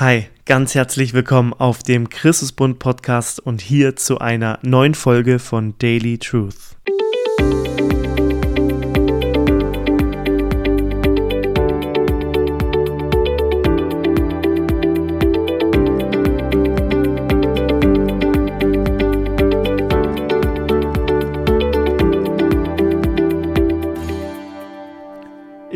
Hi, 0.00 0.28
ganz 0.44 0.76
herzlich 0.76 1.12
willkommen 1.12 1.52
auf 1.52 1.82
dem 1.82 2.08
Christusbund 2.08 2.78
Podcast 2.78 3.40
und 3.40 3.60
hier 3.60 3.96
zu 3.96 4.20
einer 4.20 4.60
neuen 4.62 4.94
Folge 4.94 5.40
von 5.40 5.76
Daily 5.78 6.18
Truth. 6.18 6.76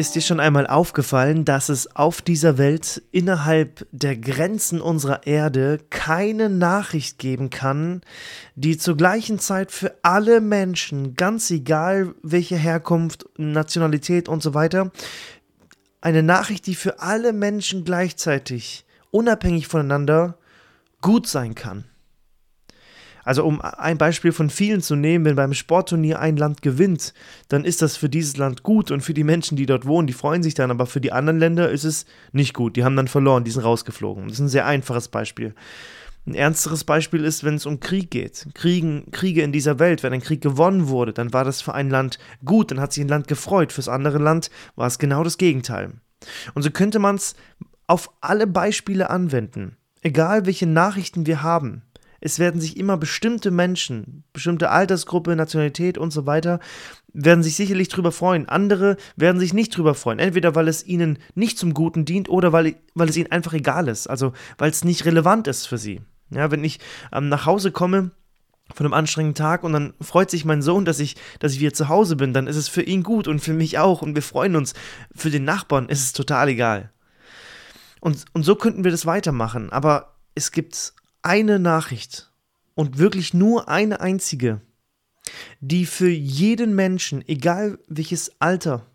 Ist 0.03 0.16
dir 0.16 0.21
schon 0.21 0.41
einmal 0.41 0.66
aufgefallen, 0.66 1.45
dass 1.45 1.68
es 1.68 1.95
auf 1.95 2.23
dieser 2.23 2.59
Welt 2.59 3.05
innerhalb 3.12 3.87
der 3.93 4.17
Grenzen 4.17 4.80
unserer 4.80 5.29
Erde 5.29 5.79
keine 5.90 6.49
Nachricht 6.49 7.21
geben 7.21 7.50
kann, 7.50 8.00
die 8.57 8.76
zur 8.76 8.96
gleichen 8.96 9.39
Zeit 9.39 9.71
für 9.71 9.95
alle 10.03 10.40
Menschen, 10.40 11.14
ganz 11.14 11.53
egal 11.53 12.17
welche 12.21 12.57
Herkunft, 12.57 13.26
Nationalität 13.36 14.29
und 14.29 14.43
so 14.43 14.54
weiter, 14.54 14.90
eine 16.00 16.25
Nachricht, 16.25 16.67
die 16.67 16.75
für 16.75 16.98
alle 16.98 17.32
Menschen 17.32 17.84
gleichzeitig, 17.84 18.84
unabhängig 19.12 19.68
voneinander, 19.68 20.37
gut 21.00 21.29
sein 21.29 21.54
kann? 21.54 21.84
Also 23.25 23.44
um 23.44 23.61
ein 23.61 23.99
Beispiel 23.99 24.32
von 24.32 24.50
vielen 24.50 24.81
zu 24.81 24.96
nehmen, 24.96 25.25
wenn 25.25 25.36
beim 25.36 25.54
Sportturnier 25.54 26.21
ein 26.21 26.36
Land 26.36 26.62
gewinnt, 26.62 27.14
dann 27.48 27.64
ist 27.64 27.82
das 27.82 27.96
für 27.96 28.08
dieses 28.08 28.36
Land 28.36 28.62
gut 28.62 28.90
und 28.90 29.00
für 29.00 29.14
die 29.14 29.25
Menschen, 29.25 29.57
die 29.57 29.67
dort 29.67 29.86
wohnen, 29.86 30.07
die 30.07 30.12
freuen 30.12 30.43
sich 30.43 30.54
dann, 30.54 30.71
aber 30.71 30.86
für 30.86 31.00
die 31.00 31.12
anderen 31.12 31.39
Länder 31.39 31.71
ist 31.71 31.85
es 31.85 32.06
nicht 32.33 32.55
gut. 32.55 32.77
Die 32.77 32.84
haben 32.84 32.97
dann 32.97 33.08
verloren, 33.08 33.45
die 33.45 33.50
sind 33.50 33.62
rausgeflogen. 33.62 34.25
Das 34.25 34.34
ist 34.34 34.41
ein 34.41 34.48
sehr 34.48 34.67
einfaches 34.67 35.08
Beispiel. 35.08 35.55
Ein 36.25 36.34
ernsteres 36.34 36.84
Beispiel 36.84 37.25
ist, 37.25 37.42
wenn 37.42 37.56
es 37.56 37.67
um 37.67 37.81
Krieg 37.81 38.11
geht. 38.11 38.47
Kriegen, 38.55 39.11
Kriege 39.11 39.43
in 39.43 39.50
dieser 39.50 39.81
Welt, 39.81 40.05
wenn 40.05 40.12
ein 40.12 40.20
Krieg 40.20 40.41
gewonnen 40.41 40.89
wurde, 40.89 41.12
dann 41.12 41.33
war 41.33 41.45
das 41.45 41.61
für 41.61 41.75
ein 41.75 41.91
Land 41.91 42.19
gut, 42.45 42.70
dann 42.70 42.81
hat 42.81 42.93
sich 42.93 43.05
ein 43.05 43.09
Land 43.09 43.27
gefreut. 43.27 43.73
Fürs 43.73 43.89
andere 43.89 44.19
Land 44.19 44.50
war 44.77 44.87
es 44.87 44.98
genau 44.98 45.25
das 45.25 45.37
Gegenteil. 45.37 45.95
Und 46.55 46.62
so 46.62 46.70
könnte 46.70 47.00
man 47.00 47.17
es 47.17 47.34
auf 47.89 48.12
alle 48.20 48.47
Beispiele 48.47 49.11
anwenden. 49.11 49.77
Egal 50.00 50.47
welche 50.47 50.67
Nachrichten 50.67 51.27
wir 51.27 51.43
haben, 51.43 51.83
es 52.25 52.39
werden 52.39 52.61
sich 52.61 52.77
immer 52.77 52.97
bestimmte 52.97 53.51
Menschen, 53.51 54.23
bestimmte 54.33 54.70
Altersgruppe, 54.70 55.34
Nationalität 55.34 55.98
und 55.98 56.12
so 56.12 56.25
weiter, 56.25 56.61
werden 57.12 57.42
sich 57.42 57.56
sicherlich 57.56 57.89
drüber 57.89 58.12
freuen. 58.12 58.48
Andere 58.48 58.97
werden 59.17 59.41
sich 59.41 59.53
nicht 59.53 59.77
drüber 59.77 59.95
freuen. 59.95 60.20
Entweder 60.20 60.55
weil 60.55 60.69
es 60.69 60.87
ihnen 60.87 61.19
nicht 61.34 61.59
zum 61.59 61.75
Guten 61.75 62.05
dient 62.05 62.28
oder 62.28 62.53
weil, 62.53 62.77
weil 62.95 63.09
es 63.09 63.17
ihnen 63.17 63.33
einfach 63.33 63.55
egal 63.55 63.89
ist. 63.89 64.06
Also 64.06 64.33
weil 64.56 64.70
es 64.70 64.84
nicht 64.84 65.05
relevant 65.05 65.48
ist 65.48 65.67
für 65.67 65.78
sie. 65.78 66.00
Ja, 66.31 66.50
wenn 66.53 66.62
ich 66.62 66.78
ähm, 67.12 67.28
nach 67.28 67.45
Hause 67.45 67.73
komme 67.73 68.12
von 68.73 68.87
einem 68.87 68.95
anstrengenden 68.95 69.34
Tag 69.34 69.65
und 69.65 69.73
dann 69.73 69.93
freut 70.00 70.31
sich 70.31 70.45
mein 70.45 70.62
Sohn, 70.62 70.84
dass 70.84 71.00
ich, 71.00 71.17
dass 71.41 71.53
ich 71.53 71.61
wieder 71.61 71.75
zu 71.75 71.89
Hause 71.89 72.15
bin, 72.15 72.33
dann 72.33 72.47
ist 72.47 72.56
es 72.56 72.69
für 72.69 72.83
ihn 72.83 73.03
gut 73.03 73.27
und 73.27 73.41
für 73.41 73.53
mich 73.53 73.78
auch 73.78 74.00
und 74.00 74.15
wir 74.15 74.23
freuen 74.23 74.55
uns. 74.55 74.75
Für 75.12 75.31
den 75.31 75.45
Nachbarn 75.45 75.89
ist 75.89 76.03
es 76.03 76.12
total 76.12 76.48
egal. 76.50 76.93
Und, 78.00 78.25
und 78.33 78.45
so 78.45 78.55
könnten 78.55 78.84
wir 78.84 78.93
das 78.93 79.06
weitermachen. 79.06 79.70
Aber 79.73 80.15
es 80.37 80.53
gibt 80.53 80.95
eine 81.23 81.59
Nachricht 81.59 82.33
und 82.75 82.98
wirklich 82.98 83.34
nur 83.34 83.69
eine 83.69 84.01
einzige, 84.01 84.61
die 85.61 85.87
für 85.87 86.11
jeden 86.11 86.75
Menschen, 86.75 87.27
egal 87.27 87.78
welches 87.87 88.41
Alter, 88.41 88.87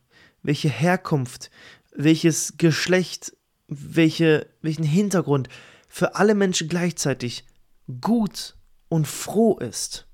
welche 0.44 0.70
Herkunft, 0.70 1.50
welches 1.96 2.56
Geschlecht, 2.58 3.36
welche, 3.68 4.48
welchen 4.62 4.84
Hintergrund, 4.84 5.50
für 5.88 6.16
alle 6.16 6.36
Menschen 6.36 6.68
gleichzeitig 6.68 7.46
gut 8.02 8.56
und 8.90 9.08
froh 9.08 9.58
ist. 9.58 10.07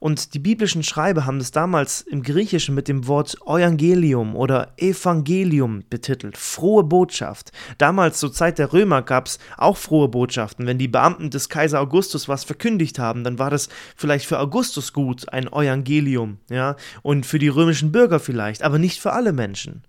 Und 0.00 0.32
die 0.32 0.38
biblischen 0.38 0.82
Schreiber 0.82 1.26
haben 1.26 1.38
das 1.38 1.50
damals 1.50 2.00
im 2.00 2.22
Griechischen 2.22 2.74
mit 2.74 2.88
dem 2.88 3.06
Wort 3.06 3.36
Evangelium 3.44 4.34
oder 4.34 4.72
Evangelium 4.78 5.84
betitelt, 5.90 6.38
frohe 6.38 6.84
Botschaft. 6.84 7.52
Damals 7.76 8.18
zur 8.18 8.32
Zeit 8.32 8.58
der 8.58 8.72
Römer 8.72 9.02
gab 9.02 9.26
es 9.26 9.38
auch 9.58 9.76
frohe 9.76 10.08
Botschaften. 10.08 10.66
Wenn 10.66 10.78
die 10.78 10.88
Beamten 10.88 11.28
des 11.28 11.50
Kaiser 11.50 11.80
Augustus 11.80 12.28
was 12.28 12.44
verkündigt 12.44 12.98
haben, 12.98 13.24
dann 13.24 13.38
war 13.38 13.50
das 13.50 13.68
vielleicht 13.94 14.24
für 14.24 14.38
Augustus 14.38 14.94
gut, 14.94 15.30
ein 15.34 15.48
Evangelium, 15.48 16.38
ja, 16.48 16.76
und 17.02 17.26
für 17.26 17.38
die 17.38 17.48
römischen 17.48 17.92
Bürger 17.92 18.20
vielleicht, 18.20 18.62
aber 18.62 18.78
nicht 18.78 19.00
für 19.00 19.12
alle 19.12 19.34
Menschen. 19.34 19.82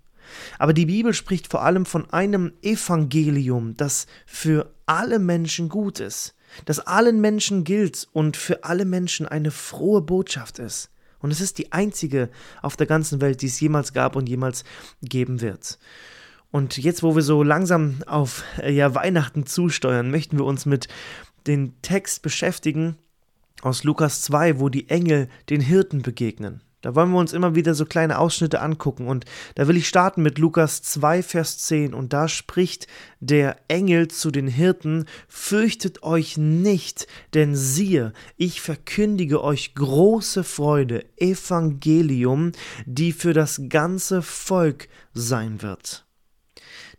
Aber 0.59 0.73
die 0.73 0.87
Bibel 0.87 1.13
spricht 1.13 1.49
vor 1.49 1.63
allem 1.63 1.85
von 1.85 2.09
einem 2.11 2.51
Evangelium, 2.61 3.77
das 3.77 4.07
für 4.25 4.73
alle 4.85 5.19
Menschen 5.19 5.69
gut 5.69 6.01
ist 6.01 6.35
das 6.65 6.79
allen 6.79 7.21
Menschen 7.21 7.63
gilt 7.63 8.07
und 8.13 8.37
für 8.37 8.63
alle 8.63 8.85
Menschen 8.85 9.27
eine 9.27 9.51
frohe 9.51 10.01
Botschaft 10.01 10.59
ist. 10.59 10.89
Und 11.19 11.31
es 11.31 11.41
ist 11.41 11.57
die 11.57 11.71
einzige 11.71 12.29
auf 12.61 12.75
der 12.75 12.87
ganzen 12.87 13.21
Welt, 13.21 13.41
die 13.41 13.47
es 13.47 13.59
jemals 13.59 13.93
gab 13.93 14.15
und 14.15 14.27
jemals 14.27 14.63
geben 15.01 15.41
wird. 15.41 15.77
Und 16.51 16.77
jetzt, 16.77 17.03
wo 17.03 17.15
wir 17.15 17.21
so 17.21 17.43
langsam 17.43 18.03
auf 18.07 18.43
äh, 18.57 18.71
ja, 18.71 18.93
Weihnachten 18.93 19.45
zusteuern, 19.45 20.11
möchten 20.11 20.37
wir 20.37 20.45
uns 20.45 20.65
mit 20.65 20.87
dem 21.47 21.81
Text 21.81 22.21
beschäftigen 22.21 22.97
aus 23.61 23.83
Lukas 23.83 24.21
2, 24.23 24.59
wo 24.59 24.69
die 24.69 24.89
Engel 24.89 25.29
den 25.49 25.61
Hirten 25.61 26.01
begegnen. 26.01 26.61
Da 26.81 26.95
wollen 26.95 27.11
wir 27.11 27.19
uns 27.19 27.33
immer 27.33 27.55
wieder 27.55 27.75
so 27.75 27.85
kleine 27.85 28.17
Ausschnitte 28.17 28.59
angucken 28.59 29.07
und 29.07 29.25
da 29.55 29.67
will 29.67 29.77
ich 29.77 29.87
starten 29.87 30.23
mit 30.23 30.39
Lukas 30.39 30.81
2, 30.81 31.21
Vers 31.21 31.59
10 31.59 31.93
und 31.93 32.11
da 32.11 32.27
spricht 32.27 32.87
der 33.19 33.57
Engel 33.67 34.07
zu 34.07 34.31
den 34.31 34.47
Hirten, 34.47 35.05
fürchtet 35.27 36.01
euch 36.01 36.37
nicht, 36.37 37.07
denn 37.33 37.55
siehe, 37.55 38.13
ich 38.35 38.61
verkündige 38.61 39.43
euch 39.43 39.75
große 39.75 40.43
Freude, 40.43 41.05
Evangelium, 41.17 42.51
die 42.85 43.11
für 43.11 43.33
das 43.33 43.61
ganze 43.69 44.23
Volk 44.23 44.87
sein 45.13 45.61
wird. 45.61 46.05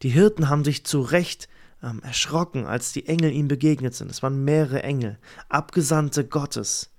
Die 0.02 0.10
Hirten 0.10 0.48
haben 0.48 0.64
sich 0.64 0.84
zu 0.84 1.00
Recht 1.00 1.48
ähm, 1.82 2.00
erschrocken, 2.02 2.66
als 2.66 2.92
die 2.92 3.06
Engel 3.06 3.32
ihm 3.32 3.48
begegnet 3.48 3.94
sind. 3.94 4.10
Es 4.10 4.22
waren 4.22 4.44
mehrere 4.44 4.82
Engel, 4.82 5.18
Abgesandte 5.48 6.26
Gottes. 6.26 6.91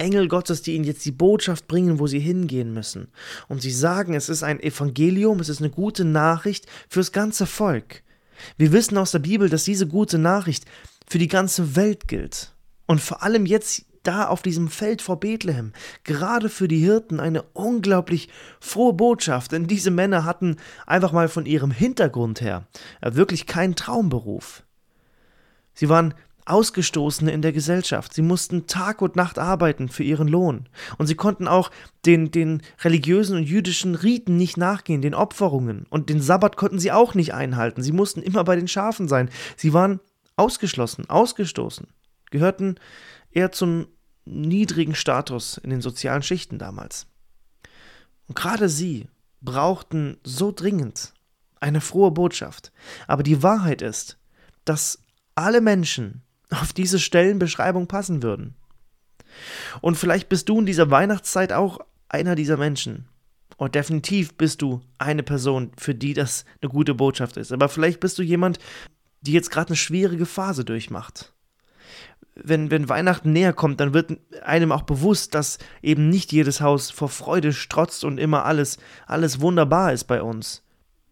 Engel 0.00 0.28
Gottes, 0.28 0.62
die 0.62 0.74
ihnen 0.74 0.84
jetzt 0.84 1.04
die 1.04 1.12
Botschaft 1.12 1.68
bringen, 1.68 1.98
wo 1.98 2.06
sie 2.06 2.18
hingehen 2.18 2.72
müssen. 2.72 3.08
Und 3.48 3.62
sie 3.62 3.70
sagen, 3.70 4.14
es 4.14 4.28
ist 4.28 4.42
ein 4.42 4.60
Evangelium, 4.60 5.40
es 5.40 5.48
ist 5.48 5.60
eine 5.60 5.70
gute 5.70 6.04
Nachricht 6.04 6.66
fürs 6.88 7.12
ganze 7.12 7.46
Volk. 7.46 8.02
Wir 8.56 8.72
wissen 8.72 8.96
aus 8.96 9.12
der 9.12 9.18
Bibel, 9.18 9.48
dass 9.48 9.64
diese 9.64 9.86
gute 9.86 10.18
Nachricht 10.18 10.64
für 11.06 11.18
die 11.18 11.28
ganze 11.28 11.76
Welt 11.76 12.08
gilt. 12.08 12.54
Und 12.86 13.00
vor 13.00 13.22
allem 13.22 13.46
jetzt 13.46 13.84
da 14.02 14.26
auf 14.26 14.40
diesem 14.40 14.68
Feld 14.68 15.02
vor 15.02 15.20
Bethlehem, 15.20 15.72
gerade 16.04 16.48
für 16.48 16.68
die 16.68 16.78
Hirten 16.78 17.20
eine 17.20 17.42
unglaublich 17.52 18.30
frohe 18.58 18.94
Botschaft, 18.94 19.52
denn 19.52 19.66
diese 19.66 19.90
Männer 19.90 20.24
hatten 20.24 20.56
einfach 20.86 21.12
mal 21.12 21.28
von 21.28 21.44
ihrem 21.44 21.70
Hintergrund 21.70 22.40
her 22.40 22.66
wirklich 23.02 23.46
keinen 23.46 23.76
Traumberuf. 23.76 24.62
Sie 25.74 25.88
waren 25.88 26.14
Ausgestoßene 26.50 27.30
in 27.32 27.42
der 27.42 27.52
Gesellschaft. 27.52 28.12
Sie 28.12 28.22
mussten 28.22 28.66
Tag 28.66 29.02
und 29.02 29.16
Nacht 29.16 29.38
arbeiten 29.38 29.88
für 29.88 30.02
ihren 30.02 30.28
Lohn. 30.28 30.68
Und 30.98 31.06
sie 31.06 31.14
konnten 31.14 31.48
auch 31.48 31.70
den, 32.04 32.30
den 32.30 32.62
religiösen 32.82 33.36
und 33.36 33.44
jüdischen 33.44 33.94
Riten 33.94 34.36
nicht 34.36 34.56
nachgehen, 34.56 35.02
den 35.02 35.14
Opferungen. 35.14 35.86
Und 35.90 36.08
den 36.08 36.20
Sabbat 36.20 36.56
konnten 36.56 36.78
sie 36.78 36.92
auch 36.92 37.14
nicht 37.14 37.34
einhalten. 37.34 37.82
Sie 37.82 37.92
mussten 37.92 38.22
immer 38.22 38.44
bei 38.44 38.56
den 38.56 38.68
Schafen 38.68 39.08
sein. 39.08 39.30
Sie 39.56 39.72
waren 39.72 40.00
ausgeschlossen, 40.36 41.08
ausgestoßen, 41.08 41.86
gehörten 42.30 42.76
eher 43.30 43.52
zum 43.52 43.86
niedrigen 44.24 44.94
Status 44.94 45.58
in 45.58 45.70
den 45.70 45.80
sozialen 45.80 46.22
Schichten 46.22 46.58
damals. 46.58 47.06
Und 48.26 48.36
gerade 48.36 48.68
sie 48.68 49.08
brauchten 49.40 50.18
so 50.22 50.52
dringend 50.52 51.12
eine 51.60 51.80
frohe 51.80 52.10
Botschaft. 52.10 52.72
Aber 53.06 53.22
die 53.22 53.42
Wahrheit 53.42 53.82
ist, 53.82 54.18
dass 54.64 55.02
alle 55.34 55.60
Menschen, 55.60 56.22
auf 56.50 56.72
diese 56.72 56.98
Stellenbeschreibung 56.98 57.86
passen 57.86 58.22
würden. 58.22 58.54
Und 59.80 59.96
vielleicht 59.96 60.28
bist 60.28 60.48
du 60.48 60.58
in 60.58 60.66
dieser 60.66 60.90
Weihnachtszeit 60.90 61.52
auch 61.52 61.78
einer 62.08 62.34
dieser 62.34 62.56
Menschen. 62.56 63.06
Und 63.56 63.74
definitiv 63.74 64.34
bist 64.36 64.62
du 64.62 64.80
eine 64.98 65.22
Person, 65.22 65.70
für 65.76 65.94
die 65.94 66.14
das 66.14 66.44
eine 66.60 66.70
gute 66.70 66.94
Botschaft 66.94 67.36
ist. 67.36 67.52
Aber 67.52 67.68
vielleicht 67.68 68.00
bist 68.00 68.18
du 68.18 68.22
jemand, 68.22 68.58
die 69.20 69.32
jetzt 69.32 69.50
gerade 69.50 69.68
eine 69.68 69.76
schwierige 69.76 70.26
Phase 70.26 70.64
durchmacht. 70.64 71.34
Wenn, 72.34 72.70
wenn 72.70 72.88
Weihnachten 72.88 73.32
näher 73.32 73.52
kommt, 73.52 73.80
dann 73.80 73.92
wird 73.92 74.18
einem 74.42 74.72
auch 74.72 74.82
bewusst, 74.82 75.34
dass 75.34 75.58
eben 75.82 76.08
nicht 76.08 76.32
jedes 76.32 76.62
Haus 76.62 76.90
vor 76.90 77.10
Freude 77.10 77.52
strotzt 77.52 78.04
und 78.04 78.18
immer 78.18 78.46
alles, 78.46 78.78
alles 79.06 79.40
wunderbar 79.40 79.92
ist 79.92 80.04
bei 80.04 80.22
uns. 80.22 80.62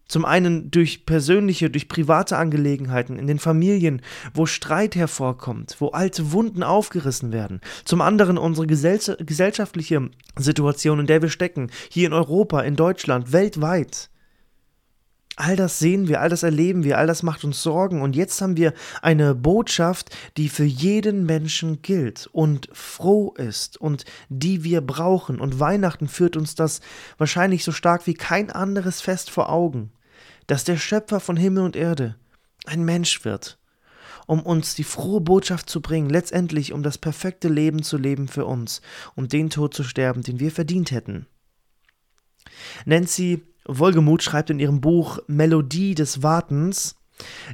Zum 0.09 0.25
einen 0.25 0.71
durch 0.71 1.05
persönliche, 1.05 1.69
durch 1.69 1.87
private 1.87 2.35
Angelegenheiten 2.35 3.17
in 3.17 3.27
den 3.27 3.39
Familien, 3.39 4.01
wo 4.33 4.47
Streit 4.47 4.95
hervorkommt, 4.95 5.77
wo 5.79 5.89
alte 5.89 6.33
Wunden 6.33 6.63
aufgerissen 6.63 7.31
werden. 7.31 7.61
Zum 7.85 8.01
anderen 8.01 8.37
unsere 8.37 8.67
gesellschaftliche 8.67 10.09
Situation, 10.35 10.99
in 10.99 11.07
der 11.07 11.21
wir 11.21 11.29
stecken, 11.29 11.69
hier 11.89 12.07
in 12.07 12.13
Europa, 12.13 12.61
in 12.61 12.75
Deutschland, 12.75 13.31
weltweit. 13.31 14.09
All 15.35 15.55
das 15.55 15.79
sehen 15.79 16.09
wir, 16.09 16.19
all 16.19 16.27
das 16.27 16.43
erleben 16.43 16.83
wir, 16.83 16.97
all 16.97 17.07
das 17.07 17.23
macht 17.23 17.45
uns 17.45 17.63
Sorgen. 17.63 18.01
Und 18.01 18.13
jetzt 18.13 18.41
haben 18.41 18.57
wir 18.57 18.73
eine 19.01 19.35
Botschaft, 19.35 20.09
die 20.35 20.49
für 20.49 20.65
jeden 20.65 21.25
Menschen 21.25 21.81
gilt 21.81 22.27
und 22.33 22.67
froh 22.73 23.33
ist 23.37 23.79
und 23.79 24.03
die 24.27 24.65
wir 24.65 24.81
brauchen. 24.81 25.39
Und 25.39 25.59
Weihnachten 25.59 26.09
führt 26.09 26.35
uns 26.35 26.55
das 26.55 26.81
wahrscheinlich 27.17 27.63
so 27.63 27.71
stark 27.71 28.05
wie 28.05 28.15
kein 28.15 28.49
anderes 28.49 28.99
Fest 28.99 29.29
vor 29.29 29.49
Augen, 29.49 29.91
dass 30.49 30.63
der 30.63 30.77
Schöpfer 30.77 31.19
von 31.19 31.37
Himmel 31.37 31.63
und 31.63 31.75
Erde 31.75 32.15
ein 32.65 32.83
Mensch 32.83 33.23
wird, 33.23 33.59
um 34.25 34.41
uns 34.41 34.73
die 34.73 34.83
frohe 34.83 35.21
Botschaft 35.21 35.69
zu 35.69 35.79
bringen, 35.79 36.09
letztendlich 36.09 36.73
um 36.73 36.81
das 36.81 36.97
perfekte 36.97 37.49
Leben 37.49 37.83
zu 37.83 37.97
leben 37.97 38.27
für 38.27 38.45
uns, 38.45 38.81
um 39.15 39.27
den 39.27 39.51
Tod 39.51 39.75
zu 39.75 39.83
sterben, 39.83 40.23
den 40.23 40.39
wir 40.39 40.51
verdient 40.51 40.89
hätten. 40.89 41.27
Nancy 42.85 43.43
Wolgemuth 43.65 44.23
schreibt 44.23 44.49
in 44.49 44.59
ihrem 44.59 44.81
Buch 44.81 45.19
Melodie 45.27 45.93
des 45.93 46.23
Wartens, 46.23 46.95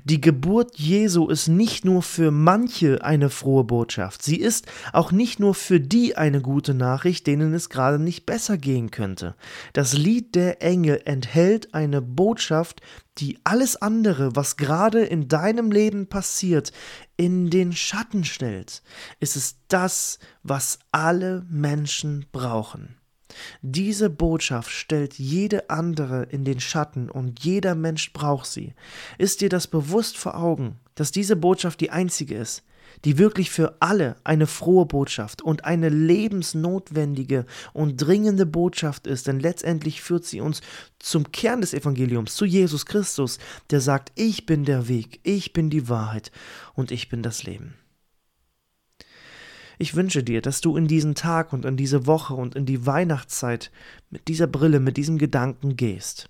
die 0.03 0.21
Geburt 0.21 0.77
Jesu 0.77 1.27
ist 1.27 1.47
nicht 1.47 1.85
nur 1.85 2.01
für 2.01 2.31
manche 2.31 3.03
eine 3.03 3.29
frohe 3.29 3.63
Botschaft, 3.63 4.23
sie 4.23 4.37
ist 4.37 4.67
auch 4.93 5.11
nicht 5.11 5.39
nur 5.39 5.55
für 5.55 5.79
die 5.79 6.17
eine 6.17 6.41
gute 6.41 6.73
Nachricht, 6.73 7.27
denen 7.27 7.53
es 7.53 7.69
gerade 7.69 7.99
nicht 7.99 8.25
besser 8.25 8.57
gehen 8.57 8.91
könnte. 8.91 9.35
Das 9.73 9.93
Lied 9.93 10.35
der 10.35 10.61
Engel 10.61 11.01
enthält 11.05 11.73
eine 11.73 12.01
Botschaft, 12.01 12.81
die 13.17 13.39
alles 13.43 13.75
andere, 13.81 14.35
was 14.35 14.57
gerade 14.57 15.03
in 15.03 15.27
deinem 15.27 15.71
Leben 15.71 16.07
passiert, 16.07 16.71
in 17.17 17.49
den 17.49 17.73
Schatten 17.73 18.23
stellt. 18.25 18.83
Es 19.19 19.35
ist 19.35 19.57
das, 19.69 20.19
was 20.43 20.79
alle 20.91 21.45
Menschen 21.49 22.25
brauchen. 22.31 22.97
Diese 23.61 24.09
Botschaft 24.09 24.71
stellt 24.71 25.15
jede 25.15 25.69
andere 25.69 26.23
in 26.23 26.45
den 26.45 26.59
Schatten 26.59 27.09
und 27.09 27.43
jeder 27.43 27.75
Mensch 27.75 28.13
braucht 28.13 28.45
sie. 28.45 28.73
Ist 29.17 29.41
dir 29.41 29.49
das 29.49 29.67
bewusst 29.67 30.17
vor 30.17 30.35
Augen, 30.35 30.79
dass 30.95 31.11
diese 31.11 31.35
Botschaft 31.35 31.81
die 31.81 31.91
einzige 31.91 32.35
ist, 32.35 32.63
die 33.03 33.17
wirklich 33.17 33.49
für 33.49 33.77
alle 33.81 34.15
eine 34.23 34.47
frohe 34.47 34.85
Botschaft 34.85 35.41
und 35.41 35.65
eine 35.65 35.89
lebensnotwendige 35.89 37.45
und 37.73 37.97
dringende 37.97 38.45
Botschaft 38.45 39.07
ist, 39.07 39.27
denn 39.27 39.39
letztendlich 39.39 40.01
führt 40.01 40.25
sie 40.25 40.39
uns 40.39 40.61
zum 40.99 41.31
Kern 41.31 41.61
des 41.61 41.73
Evangeliums, 41.73 42.35
zu 42.35 42.45
Jesus 42.45 42.85
Christus, 42.85 43.39
der 43.69 43.81
sagt, 43.81 44.11
ich 44.15 44.45
bin 44.45 44.65
der 44.65 44.87
Weg, 44.87 45.19
ich 45.23 45.51
bin 45.51 45.69
die 45.69 45.89
Wahrheit 45.89 46.31
und 46.73 46.91
ich 46.91 47.09
bin 47.09 47.21
das 47.21 47.43
Leben. 47.43 47.75
Ich 49.77 49.95
wünsche 49.95 50.23
dir, 50.23 50.41
dass 50.41 50.61
du 50.61 50.77
in 50.77 50.87
diesen 50.87 51.15
Tag 51.15 51.53
und 51.53 51.65
in 51.65 51.77
diese 51.77 52.07
Woche 52.07 52.33
und 52.33 52.55
in 52.55 52.65
die 52.65 52.85
Weihnachtszeit 52.85 53.71
mit 54.09 54.27
dieser 54.27 54.47
Brille, 54.47 54.79
mit 54.79 54.97
diesem 54.97 55.17
Gedanken 55.17 55.75
gehst. 55.75 56.29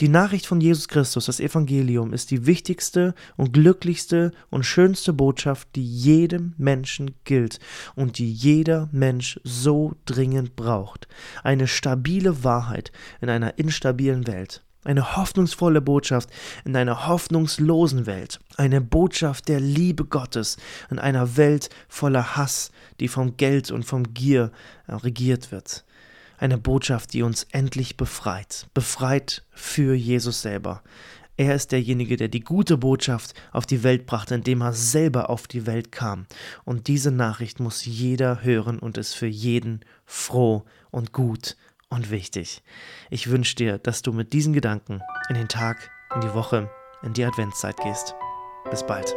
Die 0.00 0.08
Nachricht 0.08 0.46
von 0.46 0.60
Jesus 0.60 0.88
Christus, 0.88 1.26
das 1.26 1.38
Evangelium, 1.38 2.12
ist 2.12 2.32
die 2.32 2.46
wichtigste 2.46 3.14
und 3.36 3.52
glücklichste 3.52 4.32
und 4.50 4.64
schönste 4.64 5.12
Botschaft, 5.12 5.68
die 5.76 5.86
jedem 5.86 6.54
Menschen 6.58 7.12
gilt 7.22 7.60
und 7.94 8.18
die 8.18 8.32
jeder 8.32 8.88
Mensch 8.90 9.38
so 9.44 9.94
dringend 10.04 10.56
braucht. 10.56 11.06
Eine 11.44 11.68
stabile 11.68 12.42
Wahrheit 12.42 12.90
in 13.20 13.28
einer 13.28 13.56
instabilen 13.58 14.26
Welt. 14.26 14.63
Eine 14.84 15.16
hoffnungsvolle 15.16 15.80
Botschaft 15.80 16.28
in 16.64 16.76
einer 16.76 17.06
hoffnungslosen 17.06 18.04
Welt. 18.04 18.38
Eine 18.56 18.82
Botschaft 18.82 19.48
der 19.48 19.58
Liebe 19.58 20.04
Gottes 20.04 20.58
in 20.90 20.98
einer 20.98 21.38
Welt 21.38 21.70
voller 21.88 22.36
Hass, 22.36 22.70
die 23.00 23.08
vom 23.08 23.38
Geld 23.38 23.70
und 23.70 23.84
vom 23.84 24.12
Gier 24.12 24.52
äh, 24.86 24.94
regiert 24.94 25.50
wird. 25.50 25.84
Eine 26.36 26.58
Botschaft, 26.58 27.14
die 27.14 27.22
uns 27.22 27.46
endlich 27.50 27.96
befreit. 27.96 28.66
Befreit 28.74 29.44
für 29.52 29.94
Jesus 29.94 30.42
selber. 30.42 30.82
Er 31.36 31.54
ist 31.54 31.72
derjenige, 31.72 32.16
der 32.16 32.28
die 32.28 32.40
gute 32.40 32.76
Botschaft 32.76 33.34
auf 33.52 33.66
die 33.66 33.82
Welt 33.82 34.06
brachte, 34.06 34.34
indem 34.34 34.60
er 34.60 34.72
selber 34.72 35.30
auf 35.30 35.48
die 35.48 35.66
Welt 35.66 35.90
kam. 35.90 36.26
Und 36.64 36.86
diese 36.86 37.10
Nachricht 37.10 37.58
muss 37.58 37.84
jeder 37.84 38.44
hören 38.44 38.78
und 38.78 38.98
ist 38.98 39.14
für 39.14 39.26
jeden 39.26 39.80
froh 40.04 40.64
und 40.90 41.12
gut 41.12 41.56
und 41.90 42.10
wichtig. 42.10 42.62
Ich 43.10 43.30
wünsche 43.30 43.56
dir, 43.56 43.78
dass 43.78 44.02
du 44.02 44.12
mit 44.12 44.32
diesen 44.32 44.52
Gedanken 44.52 45.00
in 45.28 45.36
den 45.36 45.48
Tag, 45.48 45.90
in 46.14 46.20
die 46.20 46.34
Woche, 46.34 46.70
in 47.02 47.12
die 47.12 47.24
Adventszeit 47.24 47.76
gehst. 47.78 48.14
Bis 48.70 48.84
bald. 48.84 49.14